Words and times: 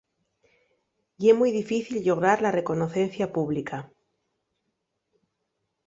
Ye 1.25 1.35
mui 1.41 1.53
difícil 1.57 2.01
llograr 2.07 2.33
la 2.47 2.55
reconocencia 2.57 3.31
pública. 3.37 3.83